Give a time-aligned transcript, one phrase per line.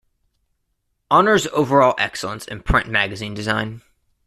[1.11, 3.83] Honors overall excellence in print magazine design.